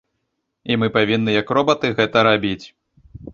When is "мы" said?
0.83-0.87